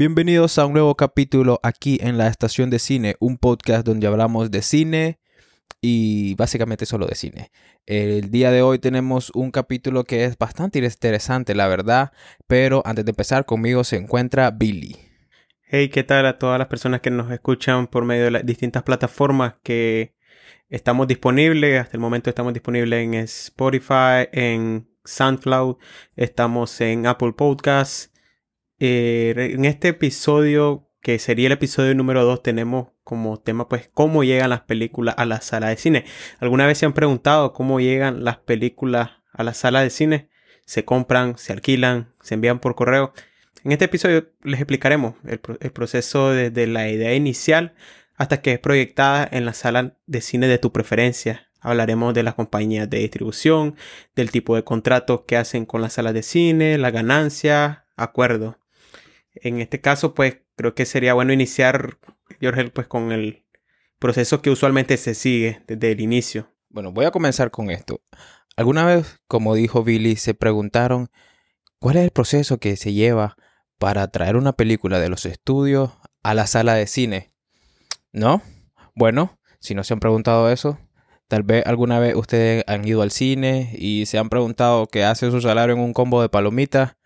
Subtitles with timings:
[0.00, 4.50] Bienvenidos a un nuevo capítulo aquí en la estación de cine, un podcast donde hablamos
[4.50, 5.20] de cine
[5.80, 7.50] y básicamente solo de cine.
[7.86, 12.12] El día de hoy tenemos un capítulo que es bastante interesante, la verdad,
[12.46, 14.96] pero antes de empezar conmigo se encuentra Billy.
[15.62, 18.82] Hey, ¿qué tal a todas las personas que nos escuchan por medio de las distintas
[18.82, 20.14] plataformas que
[20.68, 21.80] estamos disponibles?
[21.80, 25.76] Hasta el momento estamos disponibles en Spotify, en SoundCloud,
[26.16, 28.10] estamos en Apple Podcasts
[28.80, 34.22] eh, en este episodio, que sería el episodio número 2, tenemos como tema pues cómo
[34.22, 36.04] llegan las películas a la sala de cine.
[36.38, 40.28] ¿Alguna vez se han preguntado cómo llegan las películas a la sala de cine?
[40.64, 43.12] ¿Se compran, se alquilan, se envían por correo?
[43.64, 45.40] En este episodio les explicaremos el,
[45.72, 47.74] proceso desde la idea inicial
[48.14, 51.48] hasta que es proyectada en la sala de cine de tu preferencia.
[51.60, 53.74] Hablaremos de las compañías de distribución,
[54.14, 58.60] del tipo de contratos que hacen con las salas de cine, la ganancia, acuerdo.
[59.34, 61.96] En este caso, pues creo que sería bueno iniciar,
[62.38, 63.46] Jorge, pues con el
[63.98, 66.52] proceso que usualmente se sigue desde el inicio.
[66.68, 68.02] Bueno, voy a comenzar con esto.
[68.56, 71.08] ¿Alguna vez, como dijo Billy, se preguntaron
[71.78, 73.38] cuál es el proceso que se lleva
[73.78, 75.92] para traer una película de los estudios
[76.22, 77.30] a la sala de cine?
[78.12, 78.42] ¿No?
[78.94, 80.78] Bueno, si no se han preguntado eso,
[81.26, 85.30] tal vez alguna vez ustedes han ido al cine y se han preguntado qué hace
[85.30, 86.98] su salario en un combo de palomitas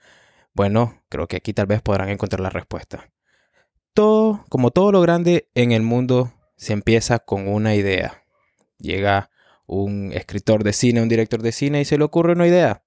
[0.57, 3.11] bueno, creo que aquí tal vez podrán encontrar la respuesta.
[3.95, 8.25] Todo, como todo lo grande en el mundo, se empieza con una idea.
[8.79, 9.31] Llega
[9.67, 12.83] un escritor de cine, un director de cine y se le ocurre una idea.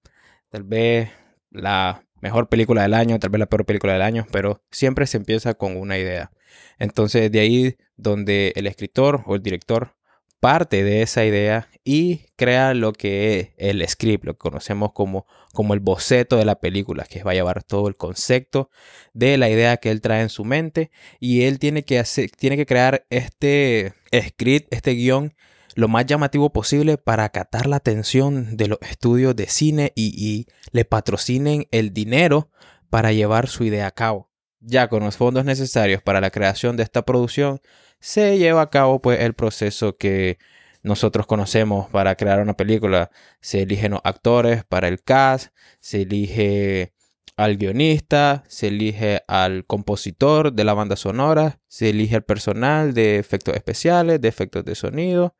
[0.49, 1.09] Tal vez
[1.49, 5.15] la mejor película del año, tal vez la peor película del año, pero siempre se
[5.15, 6.31] empieza con una idea.
[6.77, 9.95] Entonces de ahí donde el escritor o el director
[10.39, 15.25] parte de esa idea y crea lo que es el script, lo que conocemos como,
[15.53, 18.69] como el boceto de la película, que va a llevar todo el concepto
[19.13, 22.57] de la idea que él trae en su mente y él tiene que, hacer, tiene
[22.57, 25.33] que crear este script, este guion
[25.75, 30.47] lo más llamativo posible para acatar la atención de los estudios de cine y, y
[30.71, 32.49] le patrocinen el dinero
[32.89, 34.31] para llevar su idea a cabo.
[34.59, 37.61] Ya con los fondos necesarios para la creación de esta producción,
[37.99, 40.37] se lleva a cabo pues el proceso que
[40.83, 43.11] nosotros conocemos para crear una película.
[43.41, 46.93] Se eligen los actores para el cast, se elige
[47.35, 53.17] al guionista, se elige al compositor de la banda sonora, se elige al personal de
[53.19, 55.35] efectos especiales, de efectos de sonido,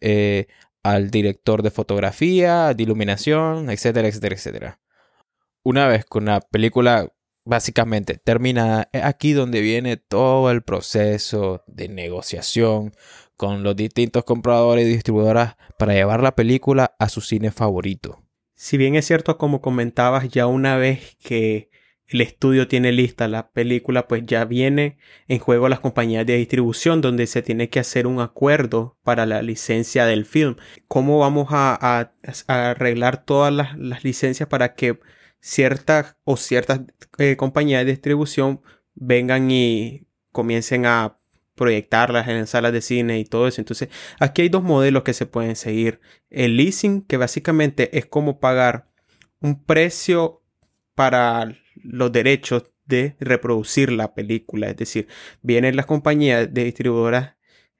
[0.00, 0.46] eh,
[0.82, 4.80] al director de fotografía, de iluminación, etcétera, etcétera, etcétera.
[5.62, 7.12] Una vez con la película
[7.48, 12.92] básicamente terminada, es aquí donde viene todo el proceso de negociación
[13.38, 18.22] con los distintos compradores y distribuidoras para llevar la película a su cine favorito.
[18.54, 21.70] Si bien es cierto, como comentabas, ya una vez que
[22.06, 27.00] el estudio tiene lista la película, pues ya viene en juego las compañías de distribución
[27.00, 30.56] donde se tiene que hacer un acuerdo para la licencia del film.
[30.86, 32.12] ¿Cómo vamos a,
[32.46, 34.98] arreglar todas las licencias para que
[35.40, 36.80] ciertas o ciertas
[37.18, 38.60] eh, compañías de distribución
[38.94, 41.18] vengan y comiencen a
[41.54, 43.60] proyectarlas en salas de cine y todo eso.
[43.60, 43.88] Entonces,
[44.20, 46.00] aquí hay dos modelos que se pueden seguir.
[46.30, 48.88] El leasing, que básicamente es como pagar
[49.40, 50.42] un precio
[50.94, 54.68] para los derechos de reproducir la película.
[54.68, 55.08] Es decir,
[55.42, 57.34] vienen las compañías de distribuidoras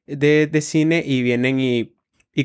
[0.07, 1.95] de, cine y vienen y,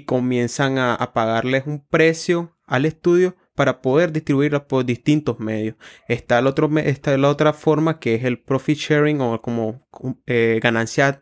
[0.06, 5.75] comienzan a, a pagarles un precio al estudio para poder distribuirla por distintos medios.
[6.07, 9.87] Está, la otra forma que es el profit sharing o como
[10.25, 11.21] eh, ganancia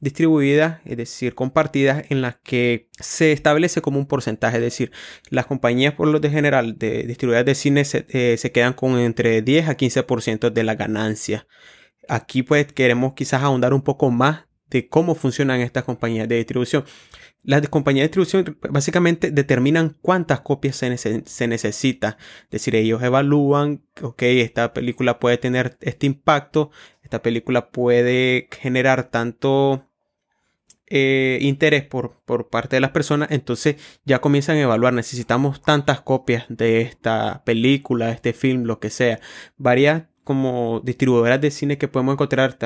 [0.00, 4.92] distribuida, es decir, compartidas, en las que se establece como un porcentaje, es decir,
[5.28, 8.98] las compañías por lo de general de distribuidoras de cine se, eh, se quedan con
[8.98, 11.46] entre 10 a 15% de la ganancia.
[12.08, 16.84] Aquí pues queremos quizás ahondar un poco más de cómo funcionan estas compañías de distribución.
[17.42, 20.90] Las compañías de distribución básicamente determinan cuántas copias se,
[21.48, 22.18] necesita.
[22.44, 26.70] Es decir, ellos evalúan, ok, esta película puede tener este impacto,
[27.02, 29.86] esta película puede generar tanto
[30.86, 36.00] eh, interés por, por, parte de las personas, entonces ya comienzan a evaluar, necesitamos tantas
[36.02, 39.20] copias de esta película, este film, lo que sea.
[39.56, 42.58] Varias como distribuidoras de cine que podemos encontrar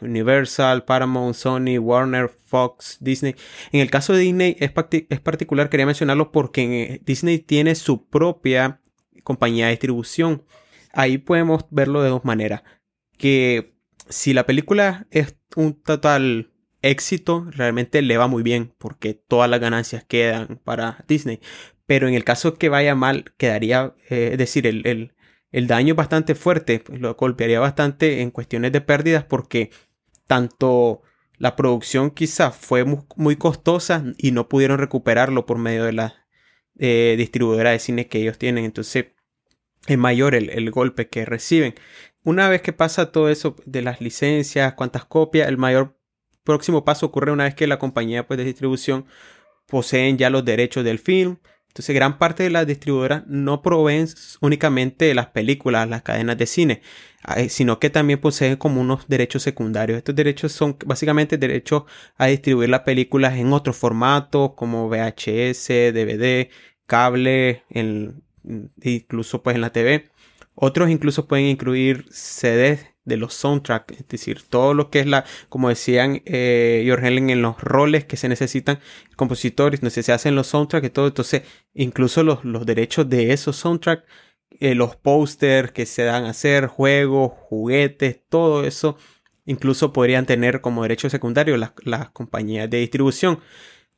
[0.00, 3.34] Universal, Paramount, Sony, Warner, Fox, Disney.
[3.72, 4.72] En el caso de Disney es,
[5.08, 8.80] es particular, quería mencionarlo porque Disney tiene su propia
[9.22, 10.44] compañía de distribución.
[10.92, 12.62] Ahí podemos verlo de dos maneras.
[13.18, 13.74] Que
[14.08, 19.60] si la película es un total éxito, realmente le va muy bien porque todas las
[19.60, 21.40] ganancias quedan para Disney.
[21.86, 25.14] Pero en el caso que vaya mal, quedaría, eh, es decir, el,
[25.66, 29.70] daño es bastante fuerte, pues, lo golpearía bastante en cuestiones de pérdidas porque
[30.26, 31.02] tanto
[31.38, 36.26] la producción quizás fue muy, costosa y no pudieron recuperarlo por medio de la
[36.78, 38.64] eh, distribuidora de cine que ellos tienen.
[38.64, 39.06] Entonces
[39.86, 41.74] es mayor el, el golpe que reciben.
[42.22, 45.96] Una vez que pasa todo eso de las licencias, cuántas copias, el mayor
[46.46, 49.06] próximo paso ocurre una vez que la compañía pues, de distribución
[49.66, 51.38] poseen ya los derechos del film.
[51.76, 54.08] Entonces, gran parte de las distribuidoras no proveen
[54.40, 56.80] únicamente las películas, las cadenas de cine,
[57.50, 59.98] sino que también poseen como unos derechos secundarios.
[59.98, 61.82] Estos derechos son básicamente derechos
[62.16, 66.48] a distribuir las películas en otros formatos como VHS, DVD,
[66.86, 67.64] cable,
[68.82, 70.08] incluso pues en la TV.
[70.58, 75.24] Otros incluso pueden incluir CDs de los soundtracks, es decir, todo lo que es la,
[75.50, 78.80] como decían eh, Helen, en los roles que se necesitan
[79.16, 81.42] compositores, no sé, se hacen los soundtracks y todo, entonces
[81.74, 84.04] incluso los, los derechos de esos soundtracks,
[84.58, 88.96] eh, los pósters que se dan a hacer, juegos, juguetes, todo eso,
[89.44, 93.40] incluso podrían tener como derecho secundario las, las compañías de distribución.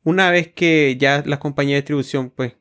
[0.03, 2.57] Una vez que ya las compañías de distribución pues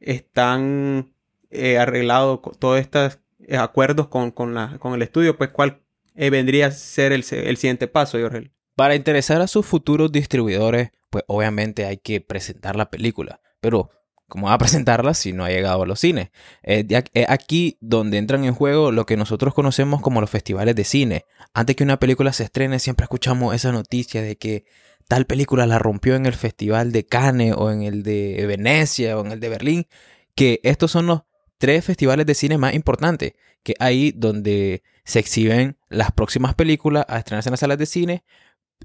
[0.00, 1.12] están
[1.50, 3.20] eh, arreglados todos estos
[3.50, 5.82] acuerdos con, con, la, con el estudio, pues cuál
[6.16, 8.50] eh, vendría a ser el, siguiente paso, Jorge.
[8.74, 13.40] Para interesar a sus futuros distribuidores, pues obviamente hay que presentar la película.
[13.60, 13.90] Pero,
[14.28, 16.30] ¿cómo va a presentarla si no ha llegado a los cines?
[16.62, 16.86] Es
[17.28, 21.24] aquí donde entran en juego lo que nosotros conocemos como los festivales de cine.
[21.54, 24.64] Antes que una película se estrene, siempre escuchamos esa noticia de que
[25.08, 29.24] tal película la rompió en el festival de Cannes o en el de Venecia o
[29.24, 29.86] en el de Berlín.
[30.34, 31.22] Que estos son los
[31.58, 37.18] tres festivales de cine más importantes, que ahí donde se exhiben las próximas películas a
[37.18, 38.24] estrenarse en las salas de cine,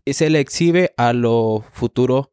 [0.05, 2.29] se le exhibe a los futuros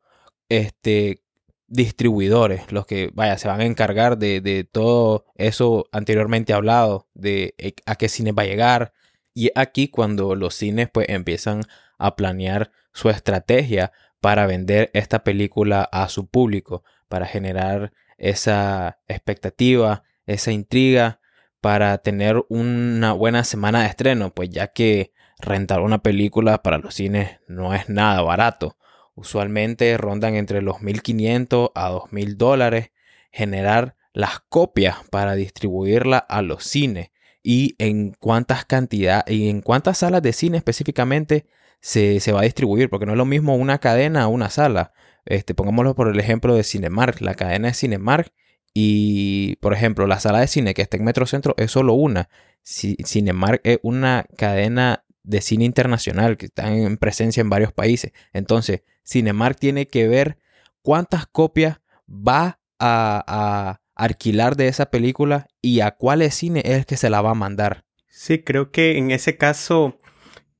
[0.49, 1.23] este,
[1.69, 7.75] distribuidores, los que, vaya, se van a encargar de, todo eso anteriormente hablado, de eh,
[7.87, 8.93] a qué cine va a llegar.
[9.35, 11.63] Y aquí cuando los cines pues empiezan
[11.99, 20.03] a planear su estrategia para vender esta película a su público, para generar esa expectativa,
[20.29, 21.21] esa intriga
[21.61, 26.95] para tener una buena semana de estreno, pues ya que rentar una película para los
[26.95, 28.77] cines no es nada barato.
[29.15, 32.91] Usualmente rondan entre los 1.500 a 2.000 dólares
[33.33, 37.11] generar las copias para distribuirla a los cines
[37.43, 41.47] y en cuántas cantidades y en cuántas salas de cine específicamente
[41.81, 44.93] se, se, va a distribuir, porque no es lo mismo una cadena a una sala.
[45.25, 47.21] Este, pongámoslo por el ejemplo de Cinemark.
[47.21, 48.33] La cadena de Cinemark
[48.81, 52.29] y, por ejemplo, la sala de cine que está en Metrocentro es solo una.
[52.63, 58.13] Cinemark es una cadena de cine internacional que está en presencia en varios países.
[58.33, 60.39] Entonces, Cinemark tiene que ver
[60.81, 66.97] cuántas copias va a, alquilar de esa película y a cuáles cine es el que
[66.97, 67.85] se la va a mandar.
[68.07, 70.01] Sí, creo que en ese caso,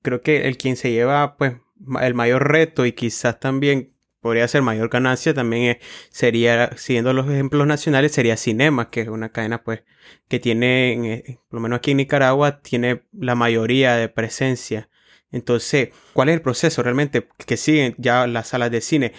[0.03, 1.55] creo que el quien se lleva pues
[2.03, 5.79] el mayor reto y quizás también podría ser mayor ganancia también
[6.11, 9.83] sería, siguiendo los ejemplos nacionales, sería Cinema, que es una cadena pues
[10.29, 14.89] que tiene, eh, por lo menos aquí en Nicaragua, tiene la mayoría de presencia.
[15.31, 19.13] Entonces, ¿cuál es el proceso realmente que siguen ya las salas de cine?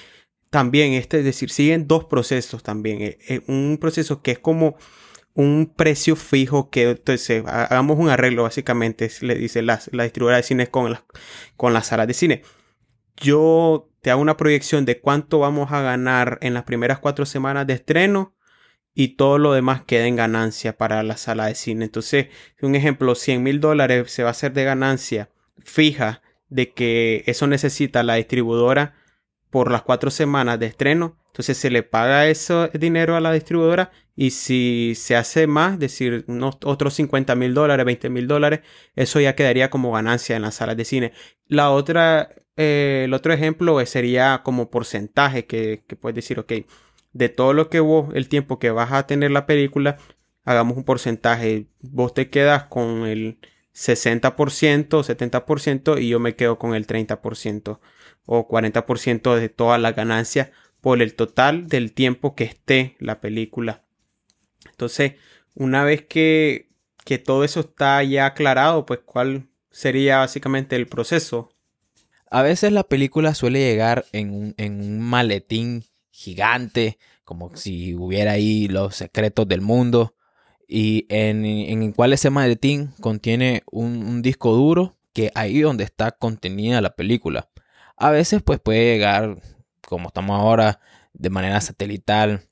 [0.49, 3.01] También, este, es decir, siguen dos procesos también.
[3.01, 4.77] Eh, eh, un proceso que es como
[5.35, 10.43] un precio fijo que entonces hagamos un arreglo básicamente, le dice la, la distribuidora de
[10.43, 10.97] cine con,
[11.55, 12.43] con las salas de cine.
[13.19, 17.67] Yo te hago una proyección de cuánto vamos a ganar en las primeras cuatro semanas
[17.67, 18.35] de estreno
[18.93, 21.85] y todo lo demás queda en ganancia para la sala de cine.
[21.85, 22.27] Entonces,
[22.61, 27.47] un ejemplo, 100 mil dólares se va a hacer de ganancia fija de que eso
[27.47, 28.95] necesita la distribuidora
[29.49, 31.17] por las cuatro semanas de estreno.
[31.27, 36.25] Entonces se le paga ese dinero a la distribuidora y si se hace más, decir,
[36.65, 38.61] otros 50 mil dólares, 20 mil dólares,
[38.95, 41.13] eso ya quedaría como ganancia en las salas de cine.
[41.45, 42.29] La otra
[42.61, 46.51] eh, el otro ejemplo sería como porcentaje que, puedes decir, ok,
[47.13, 49.97] de todo lo que vos, el tiempo que vas a tener la película,
[50.43, 51.67] hagamos un porcentaje.
[51.79, 53.39] Vos te quedas con el
[53.73, 57.79] 60%, 70% y yo me quedo con el 30%
[58.25, 60.51] o 40% de toda la ganancia
[60.81, 63.85] por el total del tiempo que esté la película.
[64.69, 65.13] Entonces,
[65.55, 66.69] una vez que,
[67.05, 71.53] que todo eso está ya aclarado, pues cuál sería básicamente el proceso
[72.31, 78.95] a veces la película suele llegar en un, maletín gigante, como si hubiera ahí los
[78.95, 80.15] secretos del mundo.
[80.67, 86.11] y en, en el cual ese maletín contiene un, disco duro que ahí donde está
[86.11, 87.49] contenida la película.
[87.97, 89.41] A veces pues puede llegar,
[89.87, 90.79] como estamos ahora,
[91.13, 92.49] de manera satelital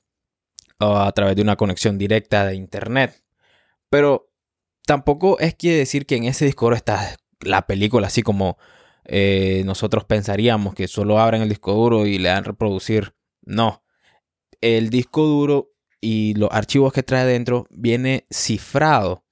[0.80, 3.22] o a través de una conexión directa de internet.
[3.90, 4.30] Pero
[4.86, 8.58] tampoco es quiere decir que en ese disco duro está la película así como
[9.08, 13.14] eh, nosotros pensaríamos que solo abren el disco duro y le dan reproducir.
[13.42, 13.82] No.
[14.60, 19.24] El disco duro y los archivos que trae dentro viene cifrado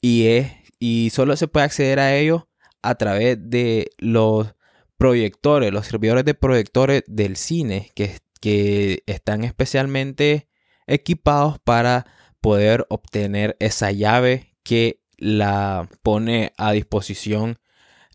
[0.00, 2.44] y, es, y solo se puede acceder a ellos
[2.82, 4.54] a través de los
[4.98, 10.48] proyectores, los servidores de proyectores del cine que, que están especialmente
[10.86, 12.06] equipados para
[12.42, 17.58] poder obtener esa llave que la pone a disposición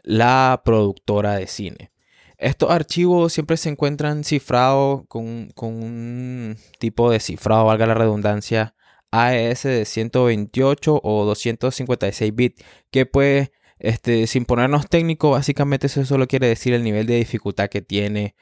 [0.04, 1.92] la productora de cine.
[2.38, 8.76] Estos archivos siempre se encuentran cifrados con, un tipo de cifrado, valga la redundancia,
[9.12, 16.28] AES de 128 o 256 bits, que pues, este, sin ponernos técnico, básicamente eso solo
[16.28, 18.36] quiere decir el nivel de dificultad que tiene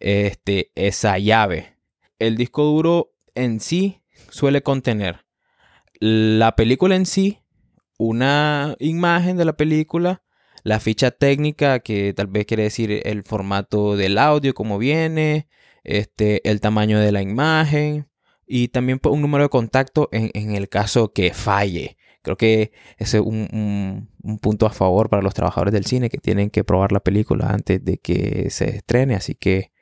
[0.00, 1.76] este, esa llave.
[2.18, 5.26] El disco duro en sí suele contener
[6.00, 7.38] la película en sí,
[7.96, 10.22] una imagen de la película,
[10.62, 15.48] la ficha técnica, que tal vez quiere decir el formato del audio, como viene,
[15.84, 18.08] este, el tamaño de la imagen
[18.46, 21.96] y también pues, un número de contacto en, el caso que falle.
[22.22, 24.08] Creo que ese es un,
[24.40, 27.84] punto a favor para los trabajadores del cine que tienen que probar la película antes
[27.84, 29.72] de que se estrene, así que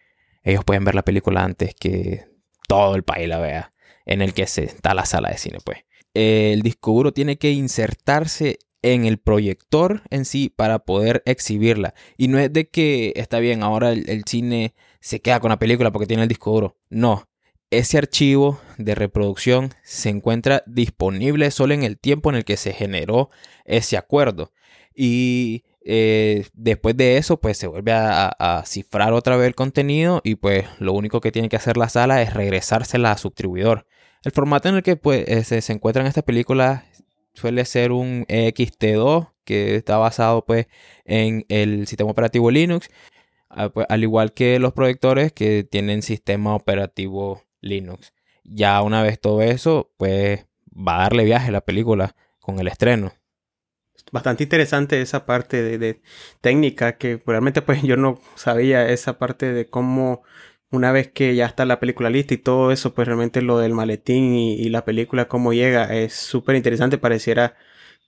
[0.43, 2.29] ellos pueden ver la película antes que
[2.67, 3.75] todo el país la vea
[4.07, 5.79] en el que se está la sala de cine, pues.
[6.15, 11.95] El disco duro tiene que insertarse en el proyector en sí para poder exhibirla.
[12.17, 15.91] Y no es de que está bien, ahora el, cine se queda con la película
[15.91, 16.77] porque tiene el disco duro.
[16.89, 17.29] No,
[17.71, 22.73] ese archivo de reproducción se encuentra disponible solo en el tiempo en el que se
[22.73, 23.31] generó
[23.65, 24.53] ese acuerdo.
[24.95, 30.35] Y eh, después de eso, pues se vuelve a, cifrar otra vez el contenido y
[30.35, 33.87] pues lo único que tiene que hacer la sala es regresársela a su distribuidor.
[34.23, 36.83] El formato en el que pues, se, se encuentran estas películas
[37.41, 40.67] suele ser un EXT2 que está basado pues
[41.05, 42.91] en el sistema operativo Linux,
[43.49, 48.13] ah, pues, al igual que los proyectores que tienen sistema operativo Linux.
[48.45, 52.69] Ya una vez todo eso, pues va a darle viaje a la película con el
[52.69, 53.13] estreno.
[54.13, 56.03] Bastante interesante esa parte de, de
[56.41, 60.23] técnica que realmente pues yo no sabía esa parte de cómo
[60.71, 63.75] una vez que ya está la película lista y todo eso, pues realmente lo del
[63.75, 67.57] maletín y, la película cómo llega es súper interesante, pareciera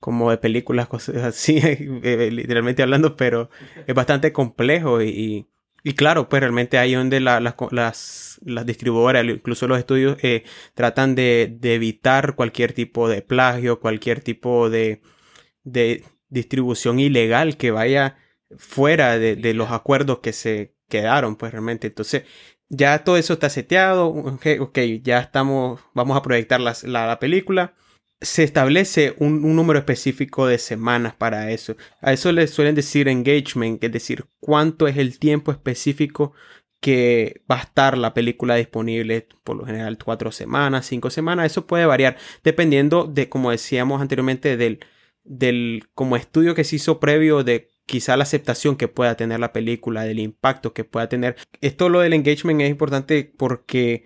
[0.01, 3.51] como de películas, cosas así, eh, literalmente hablando, pero
[3.87, 5.49] es bastante complejo y,
[5.85, 11.15] y claro, pues realmente ahí donde las, las, las, distribuidoras, incluso los estudios, eh, tratan
[11.15, 15.03] de, de, evitar cualquier tipo de plagio, cualquier tipo de,
[15.65, 18.17] de distribución ilegal que vaya
[18.57, 21.87] fuera de, de los acuerdos que se quedaron, pues realmente.
[21.89, 22.25] Entonces,
[22.69, 27.75] ya todo eso está seteado, ok, ya estamos, vamos a proyectar la, película.
[28.21, 31.77] Se establece un, número específico de semanas para eso.
[32.03, 36.35] A eso le suelen decir engagement, es decir, cuánto es el tiempo específico
[36.81, 41.67] que va a estar la película disponible, por lo general cuatro semanas, cinco semanas, eso
[41.67, 44.81] puede variar dependiendo de, como decíamos anteriormente, del,
[45.25, 49.53] del como estudio que se hizo previo de quizá la aceptación que pueda tener la
[49.53, 51.37] película, del impacto que pueda tener.
[51.61, 54.05] Esto lo del engagement es importante porque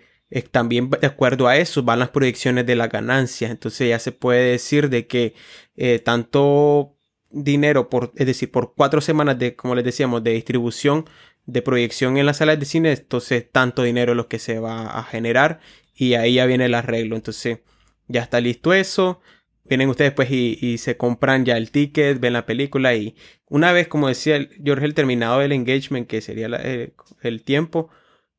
[0.51, 3.51] también de acuerdo a eso van las proyecciones de las ganancias.
[3.51, 5.33] Entonces ya se puede decir de que
[5.75, 6.97] eh, tanto
[7.29, 11.05] dinero por, es decir, por cuatro semanas de, como les decíamos, de distribución,
[11.45, 14.99] de proyección en las salas de cine, entonces tanto dinero es lo que se va
[14.99, 15.59] a generar
[15.95, 17.15] y ahí ya viene el arreglo.
[17.15, 17.59] Entonces
[18.07, 19.21] ya está listo eso
[19.67, 23.15] vienen ustedes pues y, se compran ya el ticket, ven la película y
[23.47, 27.89] una vez, como decía George, el terminado del engagement, que sería eh, el tiempo,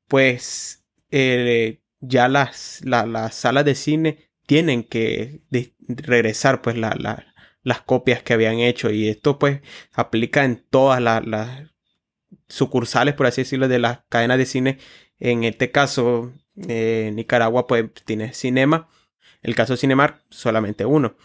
[0.07, 5.43] pues eh, ya las, las salas de cine tienen que
[5.89, 9.61] regresar pues las copias que habían hecho y esto pues
[9.93, 11.71] aplica en todas las
[12.49, 14.79] sucursales, por así decirlo, de las cadenas de cine.
[15.19, 16.33] En este caso,
[16.69, 18.89] eh, Nicaragua pues tiene cinema
[19.43, 21.17] el caso de Cinemark, solamente uno.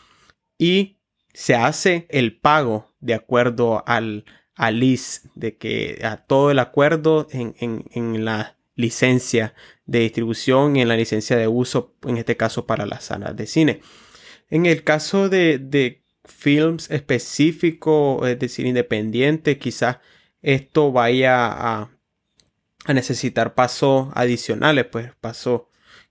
[0.58, 0.98] Y
[1.34, 7.27] se hace el pago de acuerdo al, al LIS, de que a todo el acuerdo
[7.32, 9.53] en, la licencia
[9.86, 13.82] de distribución en la licencia de uso, en este caso para las salas de cine.
[14.50, 19.98] En el caso de, de films específicos, es decir, independiente, quizás
[20.41, 21.89] esto vaya a,
[22.86, 25.63] a necesitar pasos adicionales, pues pasos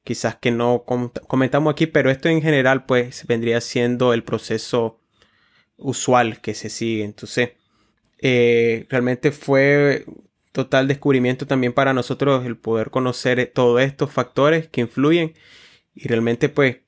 [0.05, 5.01] quizás que no comentamos aquí, pero esto en general pues vendría siendo el proceso
[5.77, 7.05] usual que se sigue.
[7.05, 7.51] Entonces,
[8.19, 10.07] eh, realmente fue
[10.53, 15.35] total descubrimiento también para nosotros el poder conocer todos estos factores que influyen
[15.95, 16.79] y realmente pues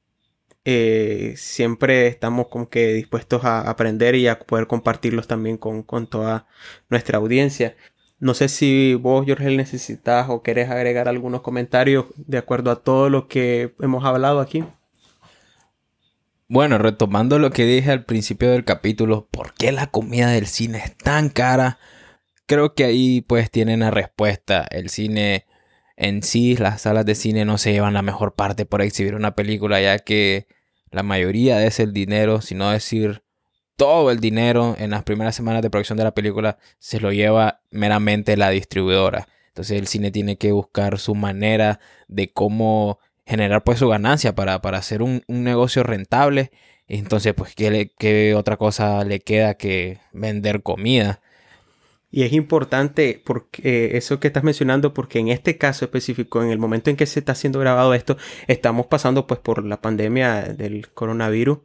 [0.67, 6.07] eh, siempre estamos como que dispuestos a aprender y a poder compartirlos también con, con
[6.07, 6.47] toda
[6.89, 7.77] nuestra audiencia.
[8.25, 13.11] No sé si vos, Jorge, necesitas o querés agregar algunos comentarios de acuerdo a todo
[13.11, 14.65] lo que hemos hablado aquí.
[16.49, 20.79] Bueno, retomando lo que dije al principio del capítulo, ¿por qué la comida del cine
[20.79, 21.79] es tan cara?
[22.47, 24.67] Creo que ahí pues tienen la respuesta.
[24.71, 25.45] El cine
[25.99, 29.35] en sí, las salas de cine no se llevan la mejor parte por exhibir una
[29.35, 30.47] película, ya que
[30.91, 33.23] la mayoría de ese dinero, si no decir
[33.77, 37.61] todo el dinero en las primeras semanas de producción de la película se lo lleva
[37.71, 39.29] meramente la distribuidora.
[39.49, 44.61] Entonces el cine tiene que buscar su manera de cómo generar pues su ganancia para,
[44.61, 46.51] para hacer un, negocio rentable.
[46.89, 51.21] Entonces pues ¿qué, ¿qué, otra cosa le queda que vender comida.
[52.11, 56.61] Y es importante porque eso que estás mencionando, porque en este caso específico, en el
[56.61, 58.17] momento en que se está siendo grabado esto,
[58.47, 61.59] estamos pasando pues por la pandemia del coronavirus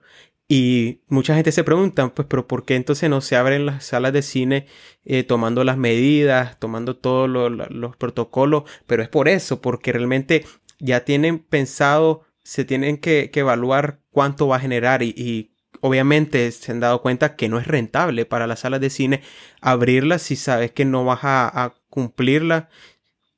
[0.52, 4.14] y mucha gente se pregunta, pues, pero ¿por qué entonces no se abren las salas
[4.14, 4.66] de cine
[5.06, 8.64] eh, tomando las medidas, tomando todos los protocolos?
[8.88, 10.46] Pero es por eso, porque realmente
[10.80, 16.80] ya tienen pensado, se tienen que, evaluar cuánto va a generar y, obviamente se han
[16.80, 19.22] dado cuenta que no es rentable para las salas de cine
[19.62, 22.70] abrirlas si sabes que no vas a, cumplirla.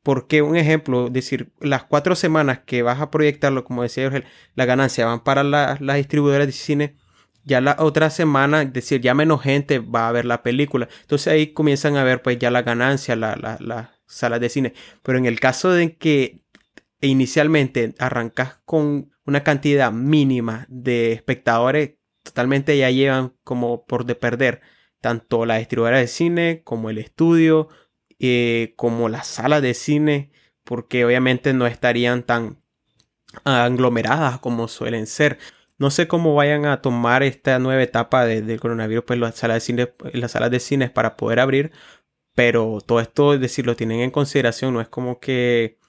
[0.03, 4.25] Porque un ejemplo, decir, las cuatro semanas que vas a proyectarlo, como decía Jorge,
[4.55, 7.00] la ganancia van para las distribuidoras de cine
[7.43, 10.87] ya la otra semana, es decir, ya menos gente va a ver la película.
[11.01, 14.73] Entonces ahí comienzan a ver pues ya la ganancia, las la, salas de cine.
[15.03, 16.43] Pero en el caso de que
[17.01, 24.61] inicialmente arrancas con una cantidad mínima de espectadores, totalmente ya llevan como por de perder
[24.99, 27.69] tanto la distribuidora de cine como el estudio,
[28.19, 30.31] eh, como la sala de cine,
[30.63, 32.61] porque obviamente no estarían tan
[33.43, 35.39] aglomeradas como suelen ser.
[35.81, 39.61] No sé cómo vayan a tomar esta nueva etapa del coronavirus, pues las salas de
[39.61, 41.71] cine, las salas de cine para poder abrir,
[42.35, 45.79] pero todo esto, es decir, lo tienen en consideración, no es como que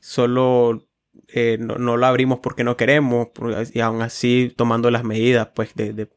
[0.00, 0.86] solo
[1.26, 3.30] eh, no, lo abrimos porque no queremos,
[3.74, 6.08] y aún así tomando las medidas pues de,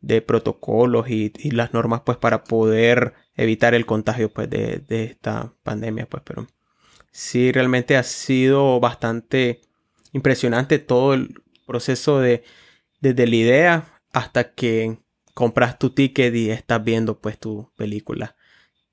[0.00, 5.54] de, protocolos y, las normas pues para poder evitar el contagio pues de, de esta
[5.62, 6.48] pandemia pues pero
[7.12, 9.60] sí realmente ha sido bastante
[10.12, 12.42] impresionante todo el proceso de
[13.00, 14.98] desde la idea hasta que
[15.34, 18.34] compras tu ticket y estás viendo pues tu película.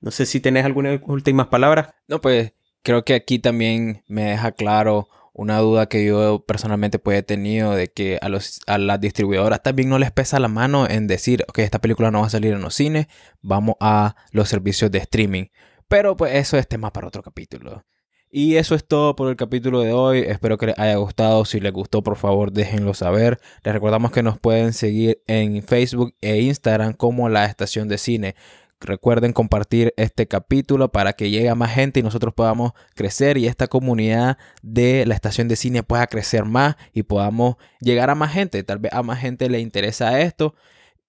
[0.00, 1.88] No sé si tenés algunas últimas palabras.
[2.06, 2.52] No, pues
[2.84, 7.74] creo que aquí también me deja claro una duda que yo personalmente pues he tenido
[7.74, 11.44] de que a, los, a las distribuidoras también no les pesa la mano en decir,
[11.52, 13.08] que esta película no va a salir en los cines,
[13.42, 15.46] vamos a los servicios de streaming.
[15.88, 17.84] Pero pues eso es tema para otro capítulo.
[18.30, 20.18] Y eso es todo por el capítulo de hoy.
[20.20, 21.44] Espero que les haya gustado.
[21.44, 23.38] Si les gustó, por favor, déjenlo saber.
[23.62, 28.34] Les recordamos que nos pueden seguir en Facebook e Instagram como la estación de cine.
[28.78, 33.46] Recuerden compartir este capítulo para que llegue a más gente y nosotros podamos crecer y
[33.46, 38.32] esta comunidad de la estación de cine pueda crecer más y podamos llegar a más
[38.32, 38.62] gente.
[38.64, 40.54] Tal vez a más gente le interesa esto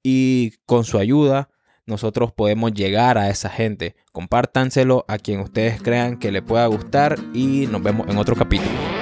[0.01, 1.49] y con su ayuda
[1.87, 3.95] nosotros podemos llegar a esa gente.
[4.11, 8.96] Compártanselo a quien ustedes crean que le pueda gustar y nos vemos en otro capítulo.